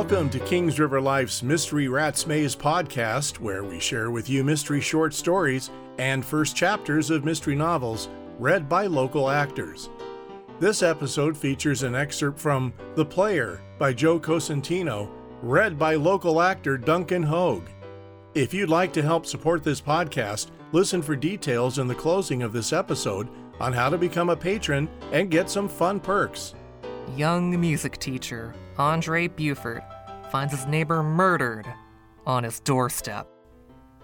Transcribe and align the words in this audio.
Welcome 0.00 0.30
to 0.30 0.40
Kings 0.40 0.80
River 0.80 0.98
Life's 0.98 1.42
Mystery 1.42 1.86
Rats 1.86 2.26
Maze 2.26 2.56
podcast, 2.56 3.38
where 3.38 3.64
we 3.64 3.78
share 3.78 4.10
with 4.10 4.30
you 4.30 4.42
mystery 4.42 4.80
short 4.80 5.12
stories 5.12 5.68
and 5.98 6.24
first 6.24 6.56
chapters 6.56 7.10
of 7.10 7.26
mystery 7.26 7.54
novels 7.54 8.08
read 8.38 8.66
by 8.66 8.86
local 8.86 9.28
actors. 9.28 9.90
This 10.58 10.82
episode 10.82 11.36
features 11.36 11.82
an 11.82 11.94
excerpt 11.94 12.38
from 12.38 12.72
The 12.94 13.04
Player 13.04 13.60
by 13.78 13.92
Joe 13.92 14.18
Cosentino, 14.18 15.10
read 15.42 15.78
by 15.78 15.96
local 15.96 16.40
actor 16.40 16.78
Duncan 16.78 17.22
Hogue. 17.22 17.68
If 18.32 18.54
you'd 18.54 18.70
like 18.70 18.94
to 18.94 19.02
help 19.02 19.26
support 19.26 19.62
this 19.62 19.82
podcast, 19.82 20.50
listen 20.72 21.02
for 21.02 21.14
details 21.14 21.78
in 21.78 21.86
the 21.86 21.94
closing 21.94 22.42
of 22.42 22.54
this 22.54 22.72
episode 22.72 23.28
on 23.60 23.74
how 23.74 23.90
to 23.90 23.98
become 23.98 24.30
a 24.30 24.36
patron 24.36 24.88
and 25.12 25.30
get 25.30 25.50
some 25.50 25.68
fun 25.68 26.00
perks. 26.00 26.54
Young 27.16 27.60
music 27.60 27.98
teacher 27.98 28.54
Andre 28.78 29.26
Buford 29.26 29.82
finds 30.30 30.52
his 30.52 30.66
neighbor 30.66 31.02
murdered 31.02 31.66
on 32.24 32.44
his 32.44 32.60
doorstep. 32.60 33.26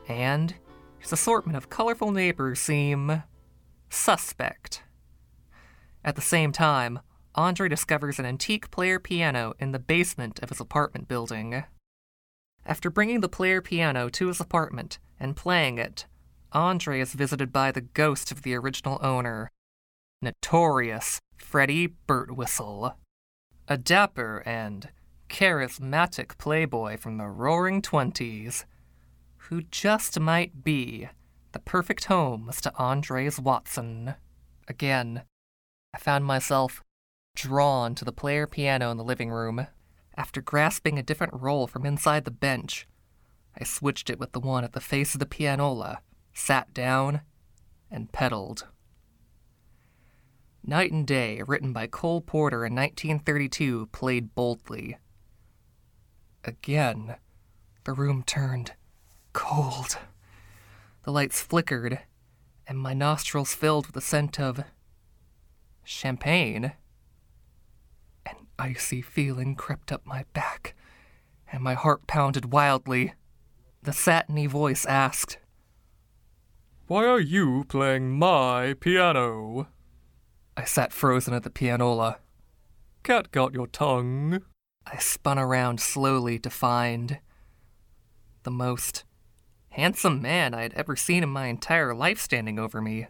And 0.08 0.54
his 0.98 1.12
assortment 1.12 1.56
of 1.56 1.70
colorful 1.70 2.10
neighbors 2.10 2.58
seem 2.58 3.22
suspect. 3.90 4.82
At 6.04 6.16
the 6.16 6.22
same 6.22 6.52
time, 6.52 7.00
Andre 7.34 7.68
discovers 7.68 8.18
an 8.18 8.26
antique 8.26 8.70
player 8.70 8.98
piano 8.98 9.54
in 9.58 9.72
the 9.72 9.78
basement 9.78 10.40
of 10.42 10.48
his 10.48 10.60
apartment 10.60 11.06
building. 11.06 11.64
After 12.64 12.90
bringing 12.90 13.20
the 13.20 13.28
player 13.28 13.60
piano 13.60 14.08
to 14.08 14.28
his 14.28 14.40
apartment 14.40 14.98
and 15.20 15.36
playing 15.36 15.78
it, 15.78 16.06
Andre 16.52 17.00
is 17.00 17.14
visited 17.14 17.52
by 17.52 17.70
the 17.70 17.82
ghost 17.82 18.32
of 18.32 18.42
the 18.42 18.54
original 18.54 18.98
owner, 19.00 19.52
notorious 20.20 21.20
Freddie 21.36 21.94
Birtwistle, 22.08 22.94
a 23.68 23.76
dapper 23.76 24.42
and 24.46 24.90
charismatic 25.28 26.38
playboy 26.38 26.96
from 26.96 27.18
the 27.18 27.26
roaring 27.26 27.82
twenties, 27.82 28.64
who 29.36 29.62
just 29.62 30.18
might 30.18 30.64
be 30.64 31.08
the 31.52 31.58
perfect 31.58 32.06
Holmes 32.06 32.60
to 32.60 32.72
Andre's 32.76 33.40
Watson. 33.40 34.14
Again, 34.68 35.22
I 35.94 35.98
found 35.98 36.24
myself 36.24 36.82
drawn 37.34 37.94
to 37.94 38.04
the 38.04 38.12
player 38.12 38.46
piano 38.46 38.90
in 38.90 38.96
the 38.96 39.04
living 39.04 39.30
room. 39.30 39.66
After 40.16 40.40
grasping 40.40 40.98
a 40.98 41.02
different 41.02 41.34
roll 41.34 41.66
from 41.66 41.86
inside 41.86 42.24
the 42.24 42.30
bench, 42.30 42.88
I 43.58 43.64
switched 43.64 44.10
it 44.10 44.18
with 44.18 44.32
the 44.32 44.40
one 44.40 44.64
at 44.64 44.72
the 44.72 44.80
face 44.80 45.14
of 45.14 45.20
the 45.20 45.26
pianola, 45.26 46.00
sat 46.34 46.74
down, 46.74 47.20
and 47.90 48.12
pedaled. 48.12 48.66
Night 50.68 50.90
and 50.90 51.06
Day, 51.06 51.42
written 51.46 51.72
by 51.72 51.86
Cole 51.86 52.20
Porter 52.20 52.66
in 52.66 52.74
1932, 52.74 53.86
played 53.92 54.34
boldly. 54.34 54.98
Again, 56.42 57.14
the 57.84 57.92
room 57.92 58.24
turned 58.24 58.72
cold. 59.32 59.96
The 61.04 61.12
lights 61.12 61.40
flickered, 61.40 62.00
and 62.66 62.80
my 62.80 62.94
nostrils 62.94 63.54
filled 63.54 63.86
with 63.86 63.94
the 63.94 64.00
scent 64.00 64.40
of 64.40 64.64
champagne. 65.84 66.72
An 68.26 68.34
icy 68.58 69.00
feeling 69.00 69.54
crept 69.54 69.92
up 69.92 70.04
my 70.04 70.24
back, 70.32 70.74
and 71.52 71.62
my 71.62 71.74
heart 71.74 72.08
pounded 72.08 72.52
wildly. 72.52 73.14
The 73.84 73.92
satiny 73.92 74.48
voice 74.48 74.84
asked, 74.84 75.38
Why 76.88 77.06
are 77.06 77.20
you 77.20 77.62
playing 77.68 78.18
my 78.18 78.74
piano? 78.80 79.68
I 80.56 80.64
sat 80.64 80.92
frozen 80.92 81.34
at 81.34 81.42
the 81.42 81.50
pianola. 81.50 82.18
Cat 83.02 83.30
got 83.30 83.52
your 83.52 83.66
tongue. 83.66 84.42
I 84.86 84.96
spun 84.98 85.38
around 85.38 85.80
slowly 85.80 86.38
to 86.38 86.50
find 86.50 87.18
the 88.42 88.50
most 88.50 89.04
handsome 89.70 90.22
man 90.22 90.54
I 90.54 90.62
had 90.62 90.72
ever 90.74 90.96
seen 90.96 91.22
in 91.22 91.28
my 91.28 91.46
entire 91.48 91.94
life 91.94 92.18
standing 92.18 92.58
over 92.58 92.80
me. 92.80 93.08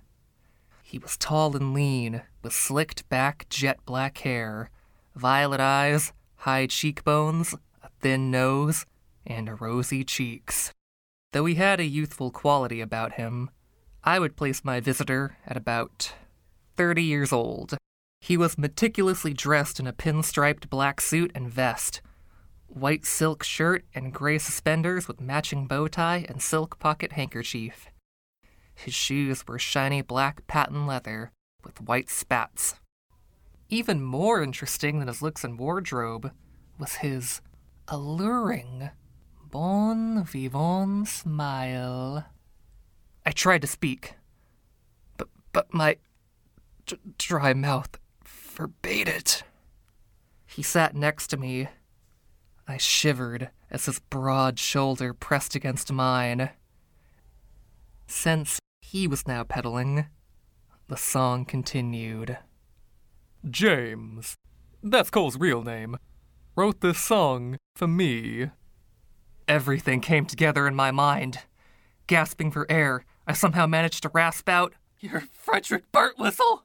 He 0.82 0.98
was 0.98 1.16
tall 1.16 1.56
and 1.56 1.72
lean, 1.72 2.22
with 2.42 2.52
slicked 2.52 3.08
back 3.08 3.46
jet 3.48 3.78
black 3.84 4.18
hair, 4.18 4.70
violet 5.14 5.60
eyes, 5.60 6.12
high 6.36 6.66
cheekbones, 6.66 7.54
a 7.82 7.88
thin 8.00 8.30
nose, 8.30 8.86
and 9.26 9.60
rosy 9.60 10.04
cheeks. 10.04 10.72
Though 11.32 11.44
he 11.44 11.56
had 11.56 11.80
a 11.80 11.84
youthful 11.84 12.30
quality 12.30 12.80
about 12.80 13.12
him, 13.12 13.50
I 14.02 14.18
would 14.18 14.36
place 14.36 14.64
my 14.64 14.80
visitor 14.80 15.36
at 15.46 15.56
about 15.56 16.12
30 16.76 17.02
years 17.02 17.32
old. 17.32 17.76
He 18.20 18.36
was 18.36 18.58
meticulously 18.58 19.32
dressed 19.32 19.80
in 19.80 19.86
a 19.86 19.92
pinstriped 19.92 20.68
black 20.68 21.00
suit 21.00 21.30
and 21.34 21.50
vest, 21.50 22.00
white 22.66 23.04
silk 23.04 23.42
shirt 23.42 23.84
and 23.94 24.12
gray 24.12 24.38
suspenders 24.38 25.08
with 25.08 25.20
matching 25.20 25.66
bow 25.66 25.88
tie 25.88 26.26
and 26.28 26.42
silk 26.42 26.78
pocket 26.78 27.12
handkerchief. 27.12 27.88
His 28.74 28.94
shoes 28.94 29.46
were 29.46 29.58
shiny 29.58 30.02
black 30.02 30.46
patent 30.46 30.86
leather 30.86 31.32
with 31.64 31.80
white 31.80 32.10
spats. 32.10 32.74
Even 33.68 34.02
more 34.02 34.42
interesting 34.42 34.98
than 34.98 35.08
his 35.08 35.22
looks 35.22 35.42
and 35.42 35.58
wardrobe 35.58 36.30
was 36.78 36.96
his 36.96 37.40
alluring, 37.88 38.90
bon 39.50 40.24
vivant 40.24 41.08
smile. 41.08 42.26
I 43.24 43.30
tried 43.32 43.62
to 43.62 43.66
speak, 43.66 44.14
but, 45.16 45.28
but 45.52 45.72
my 45.72 45.96
d- 46.86 46.96
dry 47.18 47.52
mouth 47.52 47.98
forbade 48.24 49.08
it. 49.08 49.42
He 50.46 50.62
sat 50.62 50.94
next 50.94 51.26
to 51.28 51.36
me. 51.36 51.68
I 52.66 52.78
shivered 52.78 53.50
as 53.70 53.86
his 53.86 53.98
broad 53.98 54.58
shoulder 54.58 55.12
pressed 55.12 55.54
against 55.54 55.92
mine. 55.92 56.50
Since 58.06 58.58
he 58.80 59.06
was 59.06 59.26
now 59.26 59.44
pedaling, 59.44 60.06
the 60.88 60.96
song 60.96 61.44
continued. 61.44 62.38
James, 63.48 64.34
that's 64.82 65.10
Cole's 65.10 65.38
real 65.38 65.62
name, 65.62 65.96
wrote 66.56 66.80
this 66.80 66.98
song 66.98 67.56
for 67.74 67.86
me. 67.86 68.50
Everything 69.48 70.00
came 70.00 70.26
together 70.26 70.66
in 70.66 70.74
my 70.74 70.90
mind. 70.90 71.40
Gasping 72.06 72.50
for 72.50 72.70
air, 72.70 73.04
I 73.26 73.32
somehow 73.32 73.66
managed 73.66 74.02
to 74.02 74.08
rasp 74.08 74.48
out, 74.48 74.74
You're 75.00 75.24
Frederick 75.32 75.90
Birtwistle! 75.92 76.62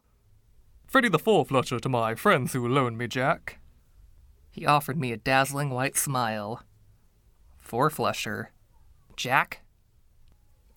Freddie 0.92 1.08
the 1.08 1.18
Four 1.18 1.46
Flusher 1.46 1.80
to 1.80 1.88
my 1.88 2.16
friends 2.16 2.52
who 2.52 2.68
loaned 2.68 2.98
me 2.98 3.08
Jack. 3.08 3.60
He 4.50 4.66
offered 4.66 5.00
me 5.00 5.14
a 5.14 5.18
dazzling 5.18 5.70
white 5.70 5.96
smile. 5.96 6.64
Four 7.60 7.90
Flusher. 7.90 8.52
Jack? 9.16 9.62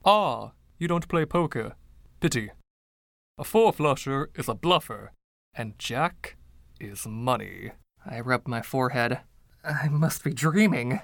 Ah, 0.04 0.52
you 0.78 0.86
don't 0.86 1.08
play 1.08 1.26
poker. 1.26 1.74
Pity. 2.20 2.52
A 3.38 3.42
four 3.42 3.72
flusher 3.72 4.30
is 4.36 4.48
a 4.48 4.54
bluffer, 4.54 5.10
and 5.52 5.76
Jack 5.80 6.36
is 6.78 7.08
money. 7.08 7.72
I 8.06 8.20
rubbed 8.20 8.46
my 8.46 8.62
forehead. 8.62 9.18
I 9.64 9.88
must 9.88 10.22
be 10.22 10.32
dreaming. 10.32 11.00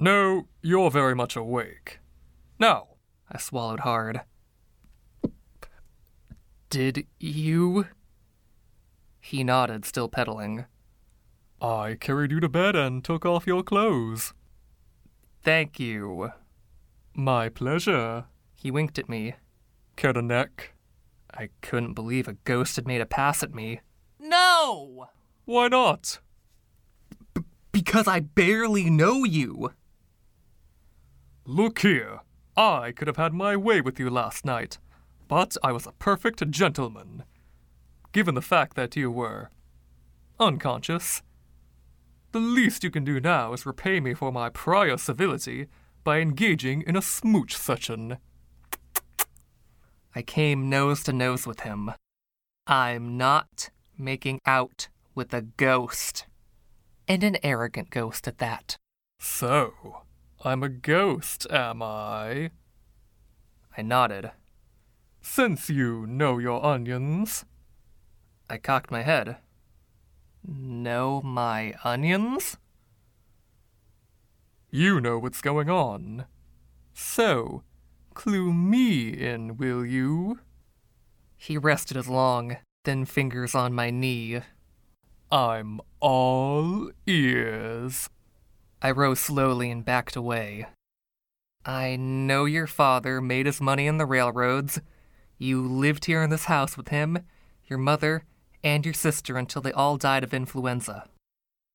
No, 0.00 0.48
you're 0.62 0.90
very 0.90 1.14
much 1.14 1.36
awake. 1.36 1.98
Now, 2.58 2.86
I 3.30 3.36
swallowed 3.36 3.80
hard. 3.80 4.22
Did 6.70 7.06
you? 7.20 7.84
He 9.26 9.42
nodded, 9.42 9.84
still 9.84 10.08
pedaling. 10.08 10.66
I 11.60 11.96
carried 11.98 12.30
you 12.30 12.38
to 12.38 12.48
bed 12.48 12.76
and 12.76 13.02
took 13.04 13.26
off 13.26 13.44
your 13.44 13.64
clothes. 13.64 14.32
Thank 15.42 15.80
you. 15.80 16.30
My 17.12 17.48
pleasure. 17.48 18.26
He 18.54 18.70
winked 18.70 19.00
at 19.00 19.08
me. 19.08 19.34
Care 19.96 20.12
to 20.12 20.22
neck? 20.22 20.74
I 21.34 21.48
couldn't 21.60 21.94
believe 21.94 22.28
a 22.28 22.34
ghost 22.44 22.76
had 22.76 22.86
made 22.86 23.00
a 23.00 23.04
pass 23.06 23.42
at 23.42 23.52
me. 23.52 23.80
No! 24.20 25.08
Why 25.44 25.66
not? 25.66 26.20
B- 27.34 27.42
because 27.72 28.06
I 28.06 28.20
barely 28.20 28.88
know 28.88 29.24
you. 29.24 29.72
Look 31.44 31.80
here. 31.80 32.20
I 32.56 32.92
could 32.92 33.08
have 33.08 33.16
had 33.16 33.32
my 33.34 33.56
way 33.56 33.80
with 33.80 33.98
you 33.98 34.08
last 34.08 34.44
night, 34.44 34.78
but 35.26 35.56
I 35.64 35.72
was 35.72 35.84
a 35.84 35.92
perfect 35.98 36.48
gentleman. 36.52 37.24
Given 38.12 38.34
the 38.34 38.42
fact 38.42 38.76
that 38.76 38.96
you 38.96 39.10
were 39.10 39.50
unconscious, 40.38 41.22
the 42.32 42.40
least 42.40 42.84
you 42.84 42.90
can 42.90 43.04
do 43.04 43.20
now 43.20 43.52
is 43.52 43.66
repay 43.66 44.00
me 44.00 44.14
for 44.14 44.32
my 44.32 44.48
prior 44.48 44.96
civility 44.96 45.68
by 46.04 46.18
engaging 46.18 46.82
in 46.82 46.96
a 46.96 47.02
smooch 47.02 47.56
session. 47.56 48.18
I 50.14 50.22
came 50.22 50.68
nose 50.70 51.02
to 51.04 51.12
nose 51.12 51.46
with 51.46 51.60
him. 51.60 51.92
I'm 52.66 53.16
not 53.16 53.70
making 53.98 54.40
out 54.46 54.88
with 55.14 55.32
a 55.34 55.42
ghost. 55.42 56.26
And 57.08 57.22
an 57.22 57.36
arrogant 57.42 57.90
ghost 57.90 58.26
at 58.26 58.38
that. 58.38 58.76
So, 59.18 60.02
I'm 60.44 60.62
a 60.62 60.68
ghost, 60.68 61.46
am 61.50 61.82
I? 61.82 62.50
I 63.76 63.82
nodded. 63.82 64.30
Since 65.20 65.70
you 65.70 66.06
know 66.06 66.38
your 66.38 66.64
onions. 66.64 67.44
I 68.48 68.58
cocked 68.58 68.90
my 68.90 69.02
head. 69.02 69.36
Know 70.46 71.20
my 71.22 71.74
onions? 71.82 72.56
You 74.70 75.00
know 75.00 75.18
what's 75.18 75.40
going 75.40 75.68
on. 75.68 76.26
So, 76.94 77.62
clue 78.14 78.52
me 78.52 79.08
in, 79.08 79.56
will 79.56 79.84
you? 79.84 80.40
He 81.36 81.58
rested 81.58 81.96
his 81.96 82.08
long, 82.08 82.58
thin 82.84 83.04
fingers 83.04 83.54
on 83.54 83.74
my 83.74 83.90
knee. 83.90 84.40
I'm 85.30 85.80
all 85.98 86.90
ears. 87.06 88.08
I 88.80 88.92
rose 88.92 89.18
slowly 89.18 89.70
and 89.70 89.84
backed 89.84 90.14
away. 90.14 90.66
I 91.64 91.96
know 91.96 92.44
your 92.44 92.68
father 92.68 93.20
made 93.20 93.46
his 93.46 93.60
money 93.60 93.88
in 93.88 93.98
the 93.98 94.06
railroads. 94.06 94.80
You 95.36 95.66
lived 95.66 96.04
here 96.04 96.22
in 96.22 96.30
this 96.30 96.44
house 96.44 96.76
with 96.76 96.88
him, 96.88 97.18
your 97.66 97.78
mother, 97.78 98.22
and 98.66 98.84
your 98.84 98.94
sister 98.94 99.38
until 99.38 99.62
they 99.62 99.70
all 99.70 99.96
died 99.96 100.24
of 100.24 100.34
influenza. 100.34 101.08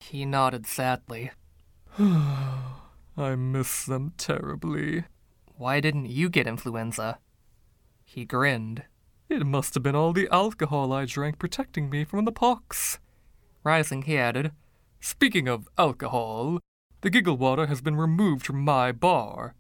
He 0.01 0.25
nodded 0.25 0.67
sadly. 0.67 1.31
I 1.97 3.35
miss 3.37 3.85
them 3.85 4.11
terribly. 4.17 5.05
Why 5.55 5.79
didn't 5.79 6.07
you 6.07 6.29
get 6.29 6.47
influenza? 6.47 7.19
He 8.03 8.25
grinned. 8.25 8.83
It 9.29 9.45
must 9.45 9.73
have 9.75 9.83
been 9.83 9.95
all 9.95 10.11
the 10.11 10.27
alcohol 10.33 10.91
I 10.91 11.05
drank 11.05 11.39
protecting 11.39 11.89
me 11.89 12.03
from 12.03 12.25
the 12.25 12.31
pox. 12.33 12.99
Rising, 13.63 14.01
he 14.01 14.17
added, 14.17 14.51
Speaking 14.99 15.47
of 15.47 15.69
alcohol, 15.77 16.59
the 16.99 17.09
giggle 17.09 17.37
water 17.37 17.67
has 17.67 17.81
been 17.81 17.95
removed 17.95 18.45
from 18.45 18.59
my 18.59 18.91
bar. 18.91 19.55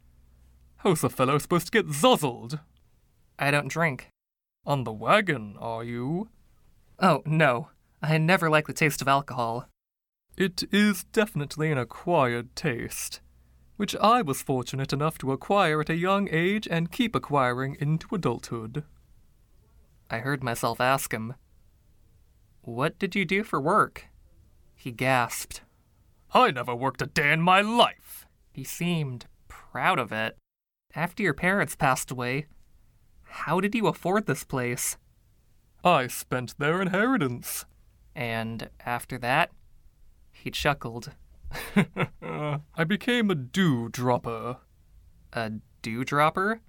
How's 0.77 1.01
a 1.01 1.09
fellow 1.09 1.37
supposed 1.37 1.67
to 1.67 1.71
get 1.71 1.93
zuzzled? 1.93 2.59
I 3.39 3.51
don't 3.51 3.69
drink. 3.69 4.09
On 4.65 4.83
the 4.83 4.91
wagon, 4.91 5.55
are 5.59 5.85
you? 5.85 6.27
Oh, 7.01 7.23
no. 7.25 7.69
I 8.01 8.17
never 8.19 8.49
like 8.49 8.67
the 8.67 8.73
taste 8.73 9.01
of 9.01 9.07
alcohol. 9.07 9.67
It 10.37 10.63
is 10.71 11.03
definitely 11.05 11.71
an 11.71 11.77
acquired 11.79 12.55
taste, 12.55 13.21
which 13.75 13.95
I 13.95 14.21
was 14.21 14.43
fortunate 14.43 14.93
enough 14.93 15.17
to 15.19 15.31
acquire 15.31 15.81
at 15.81 15.89
a 15.89 15.95
young 15.95 16.29
age 16.31 16.67
and 16.69 16.91
keep 16.91 17.15
acquiring 17.15 17.75
into 17.79 18.13
adulthood. 18.13 18.83
I 20.11 20.19
heard 20.19 20.43
myself 20.43 20.79
ask 20.79 21.11
him, 21.11 21.33
What 22.61 22.99
did 22.99 23.15
you 23.15 23.25
do 23.25 23.43
for 23.43 23.59
work? 23.59 24.05
He 24.75 24.91
gasped. 24.91 25.61
I 26.33 26.51
never 26.51 26.75
worked 26.75 27.01
a 27.01 27.07
day 27.07 27.33
in 27.33 27.41
my 27.41 27.61
life. 27.61 28.25
He 28.53 28.63
seemed 28.63 29.25
proud 29.47 29.99
of 29.99 30.11
it. 30.11 30.37
After 30.95 31.23
your 31.23 31.33
parents 31.33 31.75
passed 31.75 32.11
away, 32.11 32.45
how 33.23 33.59
did 33.59 33.73
you 33.73 33.87
afford 33.87 34.27
this 34.27 34.43
place? 34.43 34.97
I 35.83 36.07
spent 36.07 36.57
their 36.59 36.81
inheritance. 36.81 37.65
And 38.15 38.69
after 38.85 39.17
that? 39.19 39.51
He 40.31 40.51
chuckled. 40.51 41.11
I 42.75 42.83
became 42.85 43.29
a 43.31 43.35
dew 43.35 43.89
dropper. 43.89 44.57
A 45.33 45.51
dew 45.81 46.03
dropper? 46.03 46.61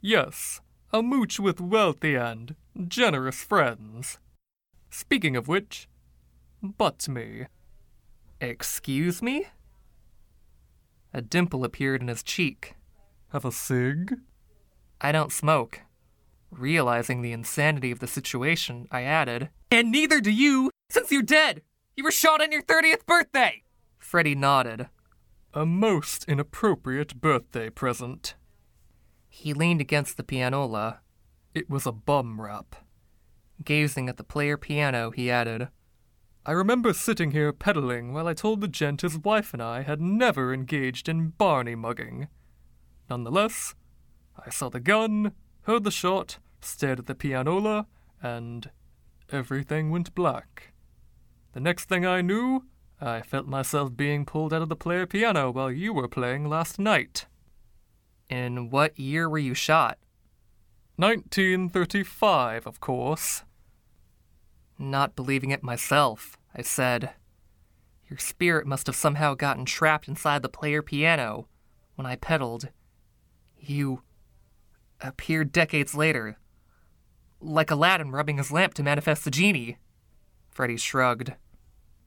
Yes, 0.00 0.60
a 0.92 1.02
mooch 1.02 1.38
with 1.40 1.60
wealthy 1.60 2.14
and 2.14 2.56
generous 2.88 3.42
friends. 3.42 4.18
Speaking 4.90 5.36
of 5.36 5.48
which, 5.48 5.88
butt 6.62 7.08
me. 7.08 7.46
Excuse 8.40 9.22
me? 9.22 9.46
A 11.14 11.22
dimple 11.22 11.64
appeared 11.64 12.02
in 12.02 12.08
his 12.08 12.22
cheek. 12.22 12.74
Have 13.28 13.44
a 13.44 13.52
cig? 13.52 14.18
I 15.00 15.12
don't 15.12 15.32
smoke. 15.32 15.82
Realizing 16.52 17.22
the 17.22 17.32
insanity 17.32 17.90
of 17.90 18.00
the 18.00 18.06
situation, 18.06 18.86
I 18.90 19.02
added, 19.02 19.48
And 19.70 19.90
neither 19.90 20.20
do 20.20 20.30
you, 20.30 20.70
since 20.90 21.10
you're 21.10 21.22
dead! 21.22 21.62
You 21.96 22.04
were 22.04 22.10
shot 22.10 22.42
on 22.42 22.52
your 22.52 22.62
30th 22.62 23.06
birthday! 23.06 23.62
Freddie 23.98 24.34
nodded. 24.34 24.88
A 25.54 25.64
most 25.64 26.26
inappropriate 26.28 27.20
birthday 27.20 27.70
present. 27.70 28.34
He 29.30 29.54
leaned 29.54 29.80
against 29.80 30.18
the 30.18 30.22
pianola. 30.22 31.00
It 31.54 31.70
was 31.70 31.86
a 31.86 31.92
bum 31.92 32.38
rap. 32.38 32.76
Gazing 33.64 34.10
at 34.10 34.18
the 34.18 34.24
player 34.24 34.58
piano, 34.58 35.10
he 35.10 35.30
added, 35.30 35.68
I 36.44 36.52
remember 36.52 36.92
sitting 36.92 37.30
here 37.30 37.52
peddling 37.52 38.12
while 38.12 38.28
I 38.28 38.34
told 38.34 38.60
the 38.60 38.68
gent 38.68 39.00
his 39.00 39.16
wife 39.16 39.54
and 39.54 39.62
I 39.62 39.82
had 39.82 40.02
never 40.02 40.52
engaged 40.52 41.08
in 41.08 41.28
Barney 41.28 41.76
mugging. 41.76 42.28
Nonetheless, 43.08 43.74
I 44.44 44.50
saw 44.50 44.68
the 44.68 44.80
gun, 44.80 45.32
heard 45.62 45.84
the 45.84 45.90
shot, 45.90 46.38
stared 46.60 47.00
at 47.00 47.06
the 47.06 47.14
pianola, 47.14 47.86
and 48.22 48.70
everything 49.30 49.90
went 49.90 50.14
black. 50.14 50.72
The 51.52 51.60
next 51.60 51.86
thing 51.86 52.06
I 52.06 52.20
knew, 52.22 52.64
I 53.00 53.20
felt 53.22 53.46
myself 53.46 53.96
being 53.96 54.24
pulled 54.24 54.52
out 54.52 54.62
of 54.62 54.68
the 54.68 54.76
player 54.76 55.06
piano 55.06 55.50
while 55.50 55.70
you 55.70 55.92
were 55.92 56.08
playing 56.08 56.48
last 56.48 56.78
night. 56.78 57.26
In 58.28 58.70
what 58.70 58.98
year 58.98 59.28
were 59.28 59.38
you 59.38 59.54
shot? 59.54 59.98
1935, 60.96 62.66
of 62.66 62.80
course. 62.80 63.42
Not 64.78 65.16
believing 65.16 65.50
it 65.50 65.62
myself, 65.62 66.36
I 66.54 66.62
said. 66.62 67.10
Your 68.08 68.18
spirit 68.18 68.66
must 68.66 68.86
have 68.86 68.96
somehow 68.96 69.34
gotten 69.34 69.64
trapped 69.64 70.08
inside 70.08 70.42
the 70.42 70.48
player 70.48 70.82
piano 70.82 71.48
when 71.94 72.06
I 72.06 72.16
pedaled. 72.16 72.68
You 73.58 74.02
appeared 75.02 75.52
decades 75.52 75.94
later, 75.94 76.38
like 77.40 77.70
Aladdin 77.70 78.10
rubbing 78.10 78.38
his 78.38 78.52
lamp 78.52 78.74
to 78.74 78.82
manifest 78.82 79.24
the 79.24 79.30
genie. 79.30 79.78
Freddie 80.50 80.76
shrugged. 80.76 81.34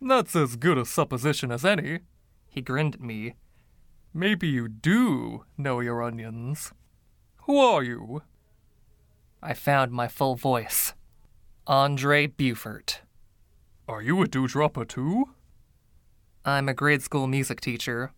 That's 0.01 0.35
as 0.35 0.55
good 0.55 0.77
a 0.77 0.85
supposition 0.85 1.51
as 1.51 1.65
any. 1.65 1.99
He 2.47 2.61
grinned 2.61 2.95
at 2.95 3.01
me. 3.01 3.35
Maybe 4.13 4.47
you 4.47 4.67
do 4.67 5.43
know 5.57 5.81
your 5.81 6.01
onions. 6.01 6.71
Who 7.43 7.57
are 7.57 7.83
you? 7.83 8.21
I 9.41 9.53
found 9.53 9.91
my 9.91 10.07
full 10.07 10.35
voice. 10.35 10.93
Andre 11.67 12.27
Buford. 12.27 12.95
Are 13.87 14.01
you 14.01 14.21
a 14.21 14.27
dewdropper 14.27 14.85
too? 14.85 15.31
I'm 16.45 16.69
a 16.69 16.73
grade 16.73 17.01
school 17.01 17.27
music 17.27 17.59
teacher. 17.59 18.11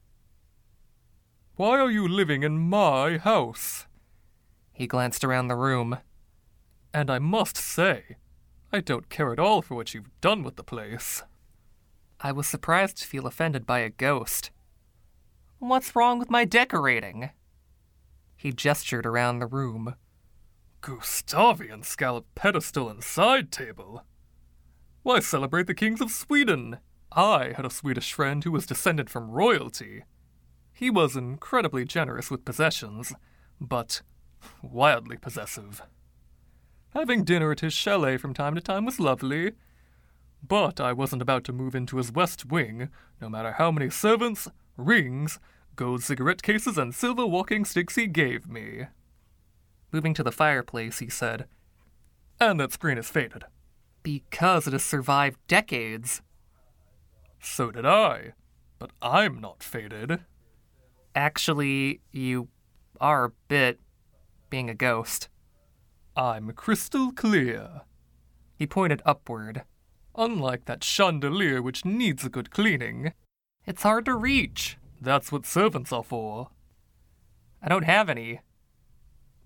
Why 1.56 1.80
are 1.80 1.90
you 1.90 2.08
living 2.08 2.44
in 2.44 2.60
my 2.60 3.18
house? 3.18 3.87
He 4.78 4.86
glanced 4.86 5.24
around 5.24 5.48
the 5.48 5.56
room. 5.56 5.98
And 6.94 7.10
I 7.10 7.18
must 7.18 7.58
say, 7.58 8.18
I 8.72 8.80
don't 8.80 9.10
care 9.10 9.34
at 9.34 9.40
all 9.40 9.64
for 9.64 9.74
what 9.74 9.96
you've 9.96 10.12
done 10.22 10.44
with 10.44 10.56
the 10.56 10.64
place. 10.64 11.24
I 12.20 12.32
was 12.32 12.46
surprised 12.46 12.98
to 12.98 13.08
feel 13.08 13.26
offended 13.26 13.66
by 13.66 13.80
a 13.80 13.90
ghost. 13.90 14.52
What's 15.58 15.96
wrong 15.96 16.20
with 16.20 16.30
my 16.30 16.46
decorating? 16.46 17.32
He 18.36 18.54
gestured 18.54 19.08
around 19.08 19.40
the 19.40 19.48
room. 19.48 19.96
Gustavian 20.82 21.82
scalloped 21.82 22.36
pedestal 22.36 22.88
and 22.88 23.04
side 23.04 23.52
table. 23.52 24.04
Why 25.02 25.22
celebrate 25.22 25.66
the 25.66 25.74
kings 25.74 26.02
of 26.02 26.12
Sweden? 26.12 26.78
I 27.12 27.54
had 27.56 27.66
a 27.66 27.72
Swedish 27.72 28.14
friend 28.14 28.44
who 28.44 28.52
was 28.52 28.68
descended 28.68 29.10
from 29.10 29.32
royalty. 29.32 30.04
He 30.72 30.92
was 30.92 31.16
incredibly 31.16 31.84
generous 31.84 32.30
with 32.30 32.46
possessions, 32.46 33.14
but 33.60 34.04
wildly 34.62 35.18
possessive. 35.18 35.82
Having 36.92 37.26
dinner 37.26 37.52
at 37.52 37.60
his 37.60 37.74
chalet 37.74 38.18
from 38.18 38.34
time 38.34 38.56
to 38.56 38.62
time 38.62 38.86
was 38.86 39.00
lovely, 39.00 39.54
but 40.46 40.80
I 40.80 40.94
wasn't 40.94 41.22
about 41.22 41.44
to 41.46 41.54
move 41.54 41.76
into 41.76 41.98
his 41.98 42.12
west 42.12 42.46
wing, 42.46 42.90
no 43.22 43.30
matter 43.30 43.54
how 43.54 43.72
many 43.72 43.90
servants, 43.90 44.48
rings, 44.78 45.40
gold 45.76 46.04
cigarette 46.04 46.42
cases, 46.42 46.78
and 46.78 46.94
silver 46.94 47.26
walking 47.26 47.66
sticks 47.66 47.96
he 47.96 48.08
gave 48.08 48.48
me. 48.48 48.88
Moving 49.92 50.14
to 50.16 50.24
the 50.24 50.32
fireplace, 50.32 51.00
he 51.00 51.10
said, 51.10 51.46
And 52.40 52.60
that 52.60 52.74
screen 52.74 52.98
is 52.98 53.10
faded. 53.10 53.46
Because 54.04 54.68
it 54.68 54.74
has 54.74 54.84
survived 54.84 55.40
decades. 55.48 56.22
So 57.40 57.72
did 57.72 57.86
I, 57.86 58.34
but 58.80 58.92
I'm 59.02 59.40
not 59.40 59.64
faded. 59.64 60.22
Actually, 61.16 62.02
you 62.12 62.48
are 63.00 63.26
a 63.26 63.32
bit 63.48 63.80
being 64.50 64.70
a 64.70 64.76
ghost. 64.76 65.30
I'm 66.16 66.52
crystal 66.54 67.12
clear. 67.12 67.82
He 68.56 68.66
pointed 68.66 69.02
upward. 69.06 69.64
Unlike 70.16 70.66
that 70.66 70.84
chandelier 70.84 71.62
which 71.62 71.86
needs 71.86 72.26
a 72.26 72.30
good 72.30 72.50
cleaning. 72.50 73.14
It's 73.66 73.84
hard 73.84 74.06
to 74.06 74.16
reach. 74.16 74.78
That's 75.00 75.32
what 75.32 75.46
servants 75.46 75.92
are 75.92 76.04
for. 76.04 76.50
I 77.62 77.70
don't 77.70 77.86
have 77.86 78.10
any. 78.10 78.42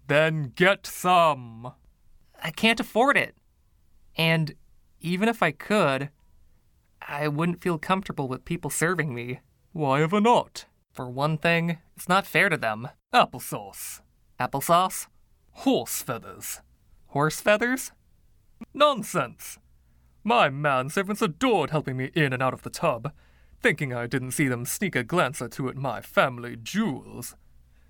Then 0.08 0.54
get 0.56 0.88
some. 0.88 1.74
I 2.42 2.52
can't 2.52 2.80
afford 2.80 3.18
it. 3.18 3.36
And 4.16 4.56
even 5.00 5.28
if 5.28 5.44
I 5.44 5.52
could, 5.52 6.10
I 7.02 7.28
wouldn't 7.28 7.62
feel 7.62 7.78
comfortable 7.78 8.28
with 8.28 8.46
people 8.46 8.70
serving 8.70 9.14
me. 9.14 9.40
Why 9.74 10.02
ever 10.02 10.22
not? 10.22 10.66
For 10.94 11.10
one 11.10 11.38
thing, 11.38 11.78
it's 11.96 12.10
not 12.10 12.28
fair 12.28 12.50
to 12.50 12.58
them. 12.58 12.90
Applesauce. 13.14 14.02
Applesauce? 14.42 15.06
Horse 15.52 16.02
feathers. 16.02 16.62
Horse 17.10 17.40
feathers? 17.40 17.92
Nonsense. 18.74 19.60
My 20.24 20.50
manservants 20.50 21.22
adored 21.22 21.70
helping 21.70 21.96
me 21.96 22.10
in 22.16 22.34
and 22.34 22.42
out 22.42 22.56
of 22.56 22.64
the 22.64 22.72
tub. 22.72 23.14
thinking 23.62 23.94
I 23.94 24.08
didn't 24.08 24.32
see 24.32 24.48
them 24.48 24.66
sneak 24.66 24.96
a 24.96 25.04
glance 25.04 25.44
or 25.44 25.48
two 25.48 25.70
at 25.70 25.76
my 25.76 26.02
family 26.02 26.56
jewels, 26.56 27.36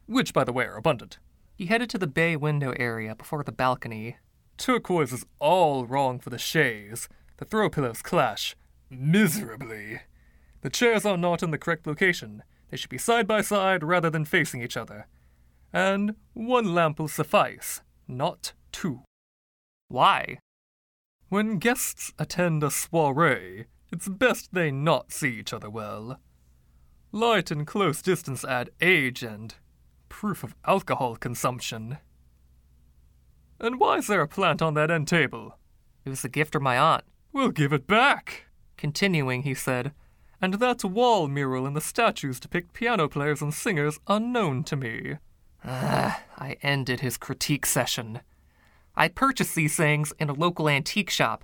which, 0.05 0.33
by 0.33 0.43
the 0.43 0.51
way, 0.51 0.65
are 0.65 0.75
abundant. 0.75 1.19
He 1.55 1.67
headed 1.67 1.89
to 1.91 1.97
the 1.97 2.07
bay 2.07 2.35
window 2.35 2.73
area 2.77 3.15
before 3.15 3.45
the 3.45 3.53
balcony. 3.53 4.17
Turquoise 4.57 5.13
is 5.13 5.25
all 5.39 5.85
wrong 5.85 6.19
for 6.19 6.29
the 6.29 6.37
chaise. 6.37 7.07
The 7.37 7.45
throw 7.45 7.69
pillows 7.69 8.01
clash 8.01 8.57
miserably. 8.89 10.01
The 10.63 10.69
chairs 10.69 11.05
are 11.05 11.15
not 11.15 11.41
in 11.41 11.51
the 11.51 11.57
correct 11.57 11.87
location. 11.87 12.43
They 12.69 12.75
should 12.75 12.89
be 12.89 12.97
side 12.97 13.25
by 13.25 13.39
side 13.39 13.83
rather 13.83 14.09
than 14.09 14.25
facing 14.25 14.61
each 14.61 14.75
other. 14.75 15.07
And 15.73 16.15
one 16.33 16.73
lamp 16.73 16.99
will 16.99 17.07
suffice, 17.07 17.81
not 18.07 18.53
two. 18.71 19.03
Why? 19.87 20.39
When 21.29 21.59
guests 21.59 22.11
attend 22.19 22.63
a 22.63 22.71
soiree, 22.71 23.65
it's 23.91 24.07
best 24.07 24.53
they 24.53 24.71
not 24.71 25.11
see 25.11 25.39
each 25.39 25.53
other 25.53 25.69
well. 25.69 26.19
Light 27.11 27.51
and 27.51 27.67
close 27.67 28.01
distance 28.01 28.43
add 28.45 28.69
age 28.81 29.23
and 29.23 29.55
proof 30.07 30.43
of 30.43 30.55
alcohol 30.65 31.15
consumption. 31.15 31.97
And 33.59 33.79
why 33.79 33.97
is 33.97 34.07
there 34.07 34.21
a 34.21 34.27
plant 34.27 34.61
on 34.61 34.73
that 34.73 34.91
end 34.91 35.07
table? 35.07 35.57
It 36.03 36.09
was 36.09 36.25
a 36.25 36.29
gift 36.29 36.53
from 36.53 36.63
my 36.63 36.77
aunt. 36.77 37.03
We'll 37.31 37.51
give 37.51 37.71
it 37.73 37.87
back. 37.87 38.45
Continuing, 38.75 39.43
he 39.43 39.53
said, 39.53 39.93
And 40.41 40.55
that 40.55 40.83
wall 40.83 41.27
mural 41.27 41.65
and 41.65 41.75
the 41.75 41.81
statues 41.81 42.39
depict 42.39 42.73
piano 42.73 43.07
players 43.07 43.41
and 43.41 43.53
singers 43.53 43.99
unknown 44.07 44.63
to 44.65 44.75
me. 44.75 45.17
Ah, 45.63 46.21
I 46.37 46.57
ended 46.61 47.01
his 47.01 47.17
critique 47.17 47.65
session. 47.65 48.21
I 48.95 49.07
purchased 49.07 49.55
these 49.55 49.75
things 49.75 50.13
in 50.19 50.29
a 50.29 50.33
local 50.33 50.67
antique 50.67 51.09
shop. 51.09 51.43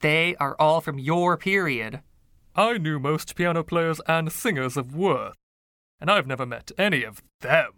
They 0.00 0.34
are 0.36 0.56
all 0.58 0.80
from 0.80 0.98
your 0.98 1.36
period. 1.36 2.00
I 2.54 2.76
knew 2.78 2.98
most 2.98 3.34
piano 3.34 3.62
players 3.62 4.00
and 4.06 4.30
singers 4.30 4.76
of 4.76 4.94
worth, 4.94 5.36
and 6.00 6.10
I've 6.10 6.26
never 6.26 6.44
met 6.44 6.72
any 6.76 7.02
of 7.04 7.22
them. 7.40 7.72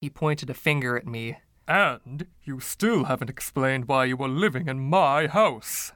He 0.00 0.10
pointed 0.10 0.50
a 0.50 0.54
finger 0.54 0.96
at 0.96 1.06
me. 1.06 1.38
And 1.66 2.26
you 2.44 2.60
still 2.60 3.04
haven't 3.04 3.30
explained 3.30 3.86
why 3.86 4.04
you 4.04 4.16
were 4.16 4.28
living 4.28 4.68
in 4.68 4.80
my 4.80 5.28
house. 5.28 5.92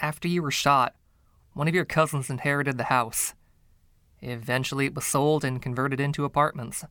After 0.00 0.28
you 0.28 0.42
were 0.42 0.50
shot, 0.50 0.94
one 1.54 1.66
of 1.66 1.74
your 1.74 1.86
cousins 1.86 2.30
inherited 2.30 2.76
the 2.76 2.84
house. 2.84 3.34
Eventually, 4.20 4.86
it 4.86 4.94
was 4.94 5.06
sold 5.06 5.44
and 5.44 5.62
converted 5.62 6.00
into 6.00 6.24
apartments. 6.24 6.84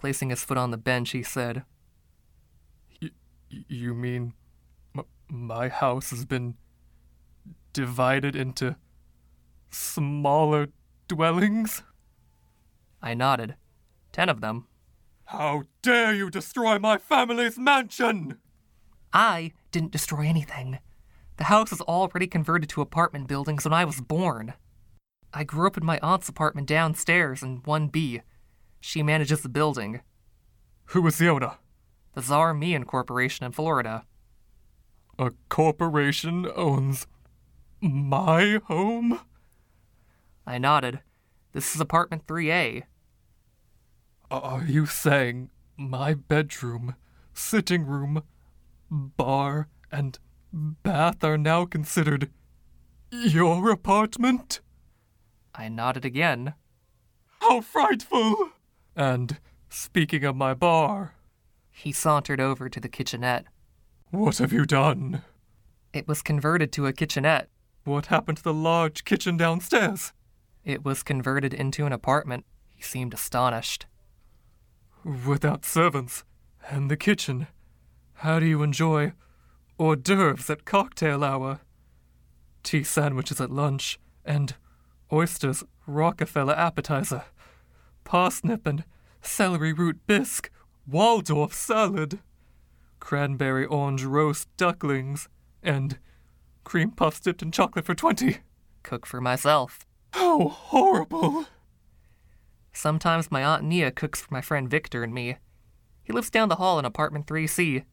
Placing 0.00 0.30
his 0.30 0.42
foot 0.42 0.56
on 0.56 0.70
the 0.70 0.78
bench, 0.78 1.10
he 1.10 1.22
said, 1.22 1.64
Y- 3.02 3.10
You 3.50 3.92
mean 3.94 4.32
m- 4.96 5.04
my 5.28 5.68
house 5.68 6.08
has 6.08 6.24
been 6.24 6.54
divided 7.74 8.34
into 8.34 8.76
smaller 9.68 10.68
dwellings? 11.06 11.82
I 13.02 13.12
nodded. 13.12 13.56
Ten 14.12 14.30
of 14.30 14.40
them. 14.40 14.66
How 15.26 15.64
dare 15.82 16.14
you 16.14 16.30
destroy 16.30 16.78
my 16.78 16.96
family's 16.96 17.58
mansion! 17.58 18.38
I 19.12 19.52
didn't 19.70 19.92
destroy 19.92 20.26
anything. 20.26 20.78
The 21.36 21.44
house 21.44 21.70
was 21.70 21.80
already 21.82 22.26
converted 22.26 22.68
to 22.70 22.80
apartment 22.80 23.28
buildings 23.28 23.64
when 23.64 23.72
I 23.74 23.84
was 23.84 24.00
born. 24.00 24.54
I 25.32 25.44
grew 25.44 25.66
up 25.66 25.76
in 25.76 25.84
my 25.84 25.98
aunt's 26.02 26.28
apartment 26.28 26.66
downstairs 26.68 27.42
in 27.42 27.60
1B. 27.62 28.22
She 28.80 29.02
manages 29.02 29.42
the 29.42 29.48
building. 29.48 30.00
Who 30.86 31.06
is 31.06 31.18
the 31.18 31.28
owner? 31.28 31.58
The 32.14 32.22
Czar 32.22 32.54
Mian 32.54 32.84
Corporation 32.84 33.46
in 33.46 33.52
Florida. 33.52 34.04
A 35.18 35.32
corporation 35.48 36.50
owns 36.56 37.06
my 37.80 38.58
home? 38.64 39.20
I 40.46 40.58
nodded. 40.58 41.00
This 41.52 41.74
is 41.74 41.80
apartment 41.80 42.26
3A. 42.26 42.84
Are 44.30 44.64
you 44.64 44.86
saying 44.86 45.50
my 45.76 46.14
bedroom, 46.14 46.94
sitting 47.34 47.84
room, 47.84 48.22
bar, 48.90 49.68
and 49.92 50.18
bath 50.52 51.22
are 51.22 51.38
now 51.38 51.64
considered 51.64 52.30
your 53.10 53.70
apartment? 53.70 54.60
I 55.54 55.68
nodded 55.68 56.04
again. 56.04 56.54
How 57.40 57.60
frightful! 57.60 58.49
And 59.00 59.38
speaking 59.70 60.24
of 60.24 60.36
my 60.36 60.52
bar, 60.52 61.14
He 61.70 61.90
sauntered 61.90 62.38
over 62.38 62.68
to 62.68 62.78
the 62.78 62.88
kitchenette. 62.90 63.46
what 64.10 64.36
have 64.36 64.52
you 64.52 64.66
done? 64.66 65.22
It 65.94 66.06
was 66.06 66.20
converted 66.20 66.70
to 66.72 66.86
a 66.86 66.92
kitchenette. 66.92 67.48
What 67.84 68.06
happened 68.06 68.36
to 68.38 68.44
the 68.44 68.52
large 68.52 69.04
kitchen 69.04 69.38
downstairs? 69.38 70.12
It 70.64 70.84
was 70.84 71.02
converted 71.02 71.54
into 71.54 71.86
an 71.86 71.94
apartment. 71.94 72.44
He 72.68 72.82
seemed 72.82 73.14
astonished. 73.14 73.86
Without 75.02 75.64
servants 75.64 76.24
and 76.68 76.90
the 76.90 76.96
kitchen, 76.98 77.46
how 78.16 78.38
do 78.38 78.44
you 78.44 78.62
enjoy 78.62 79.14
hors 79.78 79.96
d'oeuvres 79.96 80.50
at 80.50 80.66
cocktail 80.66 81.24
hour, 81.24 81.60
tea 82.62 82.84
sandwiches 82.84 83.40
at 83.40 83.50
lunch, 83.50 83.98
and 84.26 84.56
oysters 85.10 85.64
Rockefeller 85.86 86.52
appetizer, 86.54 87.24
parsnip 88.04 88.66
and 88.66 88.84
celery 89.22 89.72
root 89.72 89.98
bisque, 90.06 90.50
Waldorf 90.86 91.52
salad, 91.52 92.20
cranberry 92.98 93.66
orange 93.66 94.04
roast 94.04 94.48
ducklings, 94.56 95.28
and 95.62 95.98
cream 96.64 96.90
puffs 96.90 97.20
dipped 97.20 97.42
in 97.42 97.52
chocolate 97.52 97.84
for 97.84 97.94
twenty? 97.94 98.38
Cook 98.82 99.06
for 99.06 99.20
myself. 99.20 99.86
How 100.12 100.48
horrible! 100.48 101.46
Sometimes 102.72 103.30
my 103.30 103.44
Aunt 103.44 103.64
Nia 103.64 103.90
cooks 103.90 104.20
for 104.20 104.32
my 104.32 104.40
friend 104.40 104.68
Victor 104.68 105.02
and 105.02 105.12
me. 105.12 105.36
He 106.02 106.12
lives 106.12 106.30
down 106.30 106.48
the 106.48 106.56
hall 106.56 106.78
in 106.78 106.84
apartment 106.84 107.26
3C. 107.26 107.84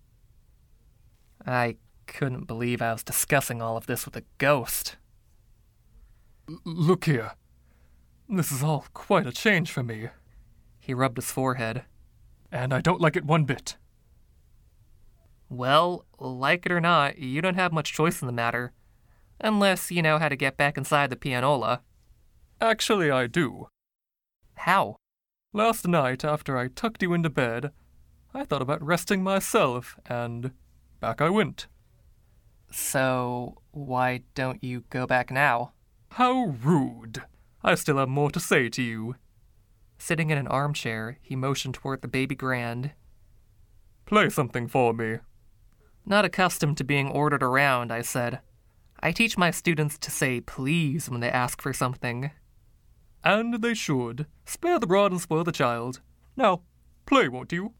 I 1.45 1.77
couldn't 2.05 2.45
believe 2.45 2.81
I 2.81 2.93
was 2.93 3.03
discussing 3.03 3.61
all 3.61 3.77
of 3.77 3.85
this 3.85 4.05
with 4.05 4.15
a 4.15 4.23
ghost. 4.37 4.97
L- 6.49 6.59
look 6.63 7.05
here. 7.05 7.33
This 8.29 8.51
is 8.51 8.61
all 8.63 8.85
quite 8.93 9.25
a 9.25 9.31
change 9.31 9.71
for 9.71 9.83
me, 9.83 10.09
He 10.79 10.93
rubbed 10.93 11.17
his 11.17 11.31
forehead. 11.31 11.83
and 12.51 12.73
I 12.73 12.81
don't 12.81 13.01
like 13.01 13.15
it 13.15 13.25
one 13.25 13.43
bit. 13.45 13.75
Well, 15.49 16.05
like 16.19 16.65
it 16.65 16.71
or 16.71 16.81
not, 16.81 17.17
you 17.19 17.41
don't 17.41 17.55
have 17.55 17.71
much 17.73 17.93
choice 17.93 18.21
in 18.21 18.25
the 18.27 18.33
matter. 18.33 18.73
Unless 19.39 19.91
you 19.91 20.01
know 20.01 20.17
how 20.17 20.29
to 20.29 20.35
get 20.35 20.57
back 20.57 20.77
inside 20.77 21.09
the 21.09 21.15
pianola. 21.15 21.81
Actually, 22.59 23.11
I 23.11 23.27
do. 23.27 23.67
How? 24.55 24.97
Last 25.53 25.87
night, 25.87 26.25
after 26.25 26.57
I 26.57 26.67
tucked 26.67 27.01
you 27.03 27.13
into 27.13 27.29
bed, 27.29 27.71
I 28.33 28.43
thought 28.43 28.61
about 28.61 28.83
resting 28.83 29.23
myself, 29.23 29.97
and 30.07 30.51
back 30.99 31.21
I 31.21 31.29
went. 31.29 31.67
So, 32.71 33.61
why 33.71 34.23
don't 34.35 34.63
you 34.63 34.83
go 34.89 35.05
back 35.07 35.31
now? 35.31 35.71
How 36.11 36.45
rude! 36.63 37.23
I 37.67 37.75
still 37.75 37.97
have 37.97 38.07
more 38.07 38.31
to 38.31 38.39
say 38.39 38.69
to 38.69 38.81
you. 38.81 39.15
Sitting 39.97 40.29
in 40.29 40.37
an 40.37 40.47
armchair, 40.47 41.17
he 41.21 41.35
motioned 41.35 41.73
toward 41.73 42.01
the 42.01 42.07
baby 42.07 42.33
grand. 42.33 42.91
Play 44.05 44.29
something 44.29 44.69
for 44.69 44.93
me. 44.93 45.17
Not 46.05 46.23
accustomed 46.23 46.77
to 46.77 46.85
being 46.85 47.09
ordered 47.09 47.43
around, 47.43 47.91
I 47.91 48.03
said. 48.03 48.39
I 49.01 49.11
teach 49.11 49.37
my 49.37 49.51
students 49.51 49.97
to 49.97 50.09
say 50.11 50.39
please 50.39 51.09
when 51.09 51.19
they 51.19 51.29
ask 51.29 51.61
for 51.61 51.73
something. 51.73 52.31
And 53.21 53.55
they 53.55 53.73
should. 53.73 54.27
Spare 54.45 54.79
the 54.79 54.87
rod 54.87 55.11
and 55.11 55.19
spoil 55.19 55.43
the 55.43 55.51
child. 55.51 55.99
Now, 56.37 56.61
play, 57.05 57.27
won't 57.27 57.51
you? 57.51 57.73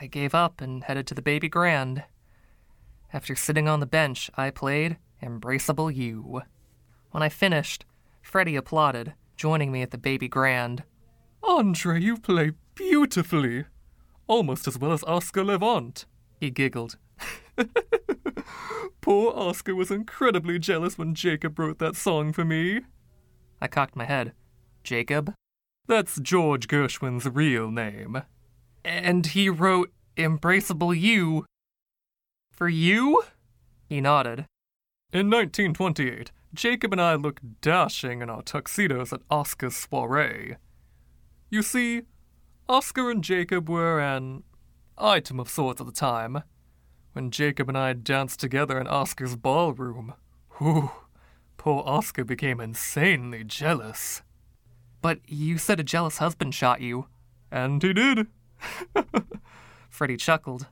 I 0.00 0.06
gave 0.06 0.32
up 0.32 0.60
and 0.60 0.84
headed 0.84 1.08
to 1.08 1.14
the 1.14 1.22
baby 1.22 1.48
grand. 1.48 2.04
After 3.12 3.34
sitting 3.34 3.66
on 3.66 3.80
the 3.80 3.86
bench, 3.86 4.30
I 4.36 4.50
played 4.50 4.96
Embraceable 5.20 5.92
You. 5.92 6.42
When 7.10 7.24
I 7.24 7.28
finished, 7.28 7.84
Freddie 8.22 8.56
applauded, 8.56 9.14
joining 9.36 9.70
me 9.70 9.82
at 9.82 9.90
the 9.90 9.98
baby 9.98 10.28
grand. 10.28 10.84
Andre, 11.42 12.00
you 12.00 12.16
play 12.16 12.52
beautifully. 12.74 13.66
Almost 14.26 14.66
as 14.66 14.78
well 14.78 14.92
as 14.92 15.04
Oscar 15.04 15.44
Levant. 15.44 16.06
He 16.40 16.50
giggled. 16.50 16.96
Poor 19.00 19.32
Oscar 19.34 19.74
was 19.74 19.90
incredibly 19.90 20.58
jealous 20.58 20.96
when 20.96 21.14
Jacob 21.14 21.58
wrote 21.58 21.78
that 21.80 21.96
song 21.96 22.32
for 22.32 22.44
me. 22.44 22.82
I 23.60 23.66
cocked 23.66 23.96
my 23.96 24.04
head. 24.04 24.32
Jacob? 24.84 25.34
That's 25.86 26.20
George 26.20 26.68
Gershwin's 26.68 27.28
real 27.28 27.70
name. 27.70 28.22
And 28.84 29.26
he 29.26 29.48
wrote 29.48 29.92
Embraceable 30.16 30.98
You. 30.98 31.44
For 32.52 32.68
you? 32.68 33.22
He 33.88 34.00
nodded. 34.00 34.46
In 35.12 35.28
1928, 35.28 36.30
Jacob 36.54 36.92
and 36.92 37.00
I 37.00 37.14
looked 37.14 37.60
dashing 37.60 38.20
in 38.20 38.28
our 38.28 38.42
tuxedos 38.42 39.12
at 39.12 39.22
Oscar's 39.30 39.76
soiree. 39.76 40.56
You 41.50 41.62
see, 41.62 42.02
Oscar 42.68 43.10
and 43.10 43.24
Jacob 43.24 43.68
were 43.68 44.00
an 44.00 44.42
item 44.98 45.40
of 45.40 45.48
sorts 45.48 45.80
at 45.80 45.86
the 45.86 45.92
time. 45.92 46.42
When 47.12 47.30
Jacob 47.30 47.68
and 47.68 47.76
I 47.76 47.92
danced 47.92 48.40
together 48.40 48.78
in 48.78 48.86
Oscar's 48.86 49.36
ballroom, 49.36 50.14
whew, 50.58 50.90
poor 51.56 51.82
Oscar 51.86 52.24
became 52.24 52.60
insanely 52.60 53.44
jealous. 53.44 54.22
But 55.00 55.20
you 55.26 55.58
said 55.58 55.80
a 55.80 55.84
jealous 55.84 56.18
husband 56.18 56.54
shot 56.54 56.80
you. 56.80 57.06
And 57.50 57.82
he 57.82 57.92
did. 57.92 58.28
Freddy 59.90 60.16
chuckled. 60.16 60.68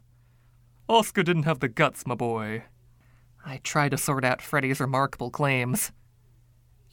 Oscar 0.89 1.23
didn't 1.23 1.43
have 1.43 1.61
the 1.61 1.69
guts, 1.69 2.07
my 2.07 2.15
boy. 2.15 2.65
I 3.45 3.59
tried 3.59 3.91
to 3.91 3.99
sort 3.99 4.25
out 4.25 4.43
Freddy's 4.43 4.81
remarkable 4.81 5.31
claims. 5.31 5.93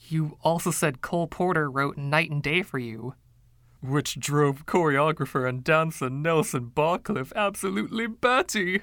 You 0.08 0.38
also 0.42 0.70
said 0.70 1.02
Cole 1.02 1.26
Porter 1.26 1.70
wrote 1.70 1.98
Night 1.98 2.30
and 2.30 2.42
Day 2.42 2.62
for 2.62 2.78
you. 2.78 3.14
Which 3.80 4.18
drove 4.18 4.66
choreographer 4.66 5.48
and 5.48 5.62
dancer 5.62 6.08
Nelson 6.08 6.72
Barclift 6.74 7.32
absolutely 7.36 8.06
batty. 8.06 8.82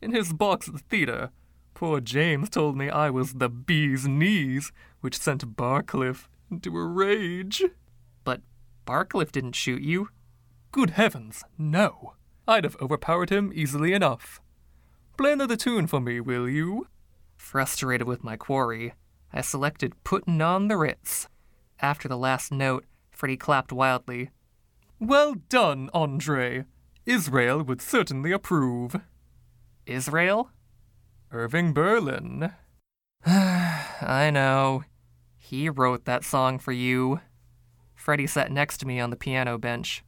In 0.00 0.12
his 0.12 0.32
box 0.32 0.68
at 0.68 0.74
the 0.74 0.80
theater, 0.80 1.30
poor 1.74 2.00
James 2.00 2.50
told 2.50 2.76
me 2.76 2.90
I 2.90 3.08
was 3.08 3.34
the 3.34 3.48
bee's 3.48 4.06
knees, 4.06 4.70
which 5.00 5.18
sent 5.18 5.56
Barclift 5.56 6.26
into 6.50 6.76
a 6.76 6.84
rage. 6.84 7.64
But 8.22 8.42
Barclift 8.86 9.32
didn't 9.32 9.56
shoot 9.56 9.82
you. 9.82 10.10
Good 10.70 10.90
heavens, 10.90 11.42
no. 11.56 12.14
I'd 12.46 12.64
have 12.64 12.76
overpowered 12.80 13.30
him 13.30 13.50
easily 13.54 13.94
enough. 13.94 14.41
Play 15.16 15.32
another 15.32 15.56
tune 15.56 15.86
for 15.86 16.00
me, 16.00 16.20
will 16.20 16.48
you? 16.48 16.86
Frustrated 17.36 18.06
with 18.06 18.24
my 18.24 18.36
quarry, 18.36 18.94
I 19.32 19.40
selected 19.42 20.02
Puttin' 20.04 20.40
on 20.40 20.68
the 20.68 20.76
Ritz. 20.76 21.28
After 21.80 22.08
the 22.08 22.16
last 22.16 22.50
note, 22.50 22.84
Freddy 23.10 23.36
clapped 23.36 23.72
wildly. 23.72 24.30
Well 24.98 25.34
done, 25.48 25.90
Andre. 25.92 26.64
Israel 27.04 27.62
would 27.62 27.82
certainly 27.82 28.32
approve. 28.32 29.00
Israel? 29.86 30.50
Irving 31.30 31.72
Berlin. 31.72 32.52
I 33.26 34.30
know. 34.32 34.84
He 35.38 35.68
wrote 35.68 36.04
that 36.04 36.24
song 36.24 36.58
for 36.58 36.72
you. 36.72 37.20
Freddy 37.94 38.26
sat 38.26 38.50
next 38.50 38.78
to 38.78 38.86
me 38.86 38.98
on 38.98 39.10
the 39.10 39.16
piano 39.16 39.58
bench. 39.58 40.04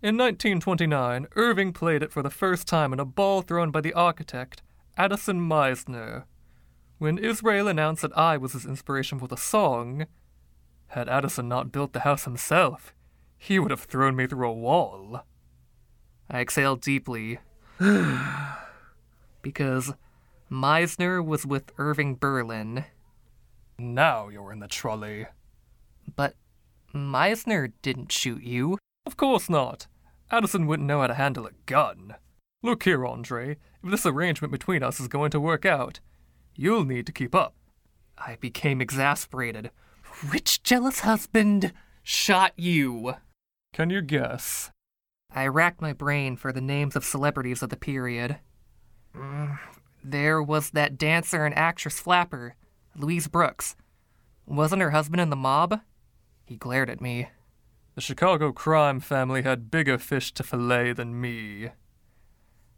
In 0.00 0.16
1929, 0.16 1.26
Irving 1.34 1.72
played 1.72 2.04
it 2.04 2.12
for 2.12 2.22
the 2.22 2.30
first 2.30 2.68
time 2.68 2.92
in 2.92 3.00
a 3.00 3.04
ball 3.04 3.42
thrown 3.42 3.72
by 3.72 3.80
the 3.80 3.92
architect, 3.94 4.62
Addison 4.96 5.40
Mizner. 5.40 6.22
When 6.98 7.18
Israel 7.18 7.66
announced 7.66 8.02
that 8.02 8.16
I 8.16 8.36
was 8.36 8.52
his 8.52 8.64
inspiration 8.64 9.18
for 9.18 9.26
the 9.26 9.36
song, 9.36 10.06
had 10.88 11.08
Addison 11.08 11.48
not 11.48 11.72
built 11.72 11.94
the 11.94 12.00
house 12.00 12.26
himself, 12.26 12.94
he 13.36 13.58
would 13.58 13.72
have 13.72 13.80
thrown 13.80 14.14
me 14.14 14.28
through 14.28 14.48
a 14.48 14.52
wall. 14.52 15.24
I 16.30 16.42
exhaled 16.42 16.80
deeply. 16.80 17.40
because 19.42 19.94
Mizner 20.48 21.24
was 21.24 21.44
with 21.44 21.72
Irving 21.76 22.14
Berlin. 22.14 22.84
Now 23.80 24.28
you're 24.28 24.52
in 24.52 24.60
the 24.60 24.68
trolley. 24.68 25.26
But 26.14 26.34
Mizner 26.94 27.72
didn't 27.82 28.12
shoot 28.12 28.44
you. 28.44 28.78
Of 29.08 29.16
course 29.16 29.48
not. 29.48 29.86
Addison 30.30 30.66
wouldn't 30.66 30.86
know 30.86 31.00
how 31.00 31.06
to 31.06 31.14
handle 31.14 31.46
a 31.46 31.52
gun. 31.64 32.16
Look 32.62 32.82
here, 32.82 33.06
Andre. 33.06 33.56
If 33.82 33.90
this 33.90 34.04
arrangement 34.04 34.52
between 34.52 34.82
us 34.82 35.00
is 35.00 35.08
going 35.08 35.30
to 35.30 35.40
work 35.40 35.64
out, 35.64 36.00
you'll 36.54 36.84
need 36.84 37.06
to 37.06 37.12
keep 37.12 37.34
up. 37.34 37.54
I 38.18 38.36
became 38.38 38.82
exasperated. 38.82 39.70
Which 40.30 40.62
jealous 40.62 41.00
husband 41.00 41.72
shot 42.02 42.52
you? 42.56 43.14
Can 43.72 43.88
you 43.88 44.02
guess? 44.02 44.72
I 45.34 45.46
racked 45.46 45.80
my 45.80 45.94
brain 45.94 46.36
for 46.36 46.52
the 46.52 46.60
names 46.60 46.94
of 46.94 47.02
celebrities 47.02 47.62
of 47.62 47.70
the 47.70 47.78
period. 47.78 48.40
Mm, 49.16 49.58
there 50.04 50.42
was 50.42 50.72
that 50.72 50.98
dancer 50.98 51.46
and 51.46 51.56
actress 51.56 51.98
flapper, 51.98 52.56
Louise 52.94 53.26
Brooks. 53.26 53.74
Wasn't 54.44 54.82
her 54.82 54.90
husband 54.90 55.22
in 55.22 55.30
the 55.30 55.34
mob? 55.34 55.80
He 56.44 56.56
glared 56.56 56.90
at 56.90 57.00
me. 57.00 57.28
The 57.98 58.02
Chicago 58.02 58.52
crime 58.52 59.00
family 59.00 59.42
had 59.42 59.72
bigger 59.72 59.98
fish 59.98 60.30
to 60.34 60.44
fillet 60.44 60.92
than 60.92 61.20
me. 61.20 61.70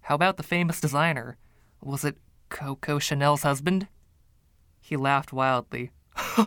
How 0.01 0.15
about 0.15 0.39
the 0.39 0.43
famous 0.43 0.81
designer? 0.81 1.37
Was 1.83 2.07
it 2.07 2.17
Coco 2.49 2.99
Chanel's 2.99 3.43
husband? 3.43 3.87
He 4.81 4.97
laughed 4.97 5.31
wildly. 5.31 5.91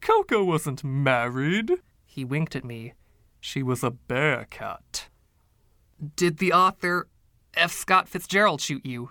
Coco 0.00 0.42
wasn't 0.42 0.82
married. 0.82 1.74
He 2.04 2.24
winked 2.24 2.56
at 2.56 2.64
me. 2.64 2.94
She 3.38 3.62
was 3.62 3.84
a 3.84 3.92
bear 3.92 4.46
cat. 4.50 5.08
Did 6.16 6.38
the 6.38 6.52
author 6.52 7.06
F. 7.54 7.70
Scott 7.70 8.08
Fitzgerald 8.08 8.60
shoot 8.60 8.84
you? 8.84 9.10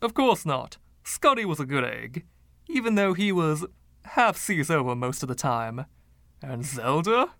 Of 0.00 0.14
course 0.14 0.46
not. 0.46 0.78
Scotty 1.02 1.44
was 1.44 1.60
a 1.60 1.66
good 1.66 1.84
egg, 1.84 2.24
even 2.70 2.94
though 2.94 3.12
he 3.12 3.30
was 3.32 3.66
half 4.04 4.36
seas 4.36 4.70
over 4.70 4.94
most 4.94 5.22
of 5.22 5.28
the 5.28 5.34
time. 5.34 5.86
And 6.42 6.64
Zelda? 6.64 7.30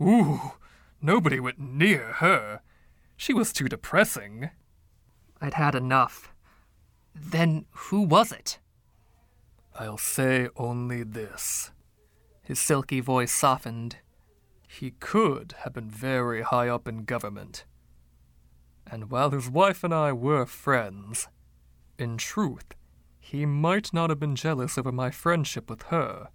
Ooh, 0.00 0.52
nobody 1.00 1.40
went 1.40 1.58
near 1.58 2.12
her. 2.14 2.60
She 3.16 3.32
was 3.32 3.52
too 3.52 3.68
depressing. 3.68 4.50
I'd 5.40 5.54
had 5.54 5.74
enough. 5.74 6.32
Then 7.14 7.66
who 7.70 8.02
was 8.02 8.32
it? 8.32 8.58
I'll 9.74 9.98
say 9.98 10.48
only 10.56 11.02
this. 11.02 11.70
His 12.42 12.58
silky 12.58 13.00
voice 13.00 13.32
softened. 13.32 13.96
He 14.68 14.92
could 14.92 15.54
have 15.60 15.72
been 15.72 15.90
very 15.90 16.42
high 16.42 16.68
up 16.68 16.86
in 16.86 17.04
government. 17.04 17.64
And 18.86 19.10
while 19.10 19.30
his 19.30 19.50
wife 19.50 19.82
and 19.82 19.92
I 19.92 20.12
were 20.12 20.46
friends, 20.46 21.28
in 21.98 22.18
truth, 22.18 22.74
he 23.28 23.44
might 23.44 23.92
not 23.92 24.08
have 24.08 24.20
been 24.20 24.36
jealous 24.36 24.78
over 24.78 24.92
my 24.92 25.10
friendship 25.10 25.68
with 25.68 25.82
her. 25.84 26.28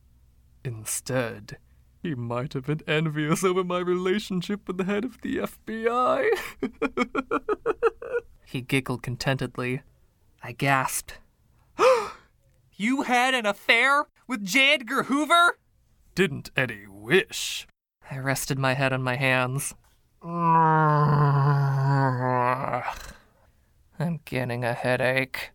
Instead, 0.65 1.58
he 2.04 2.13
might 2.13 2.51
have 2.51 2.65
been 2.65 2.82
envious 2.86 3.45
over 3.45 3.63
my 3.63 3.80
relationship 3.80 4.67
with 4.67 4.77
the 4.77 4.84
head 4.84 5.06
of 5.06 5.21
the 5.21 5.38
FBI. 5.38 6.27
he 8.45 8.60
giggled 8.60 9.04
contentedly. 9.04 9.84
I 10.43 10.51
gasped. 10.51 11.19
you 12.75 13.04
had 13.04 13.34
an 13.36 13.45
affair 13.45 14.04
with 14.27 14.43
J. 14.43 14.73
Edgar 14.73 15.04
Hoover? 15.04 15.58
Didn't 16.13 16.51
Eddie 16.58 16.88
wish? 16.89 17.67
I 18.12 18.17
rested 18.17 18.60
my 18.60 18.73
head 18.73 18.91
on 18.91 19.01
my 19.01 19.15
hands. 19.15 19.75
I'm 23.97 24.19
getting 24.25 24.65
a 24.65 24.73
headache. 24.73 25.51